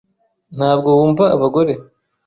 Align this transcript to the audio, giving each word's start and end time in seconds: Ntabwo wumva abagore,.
Ntabwo 0.57 0.89
wumva 0.97 1.23
abagore,. 1.35 1.73